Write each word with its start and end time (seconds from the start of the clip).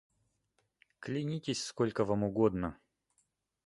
Клянитесь, 0.99 1.63
сколько 1.63 2.05
вам 2.05 2.23
угодно! 2.23 2.75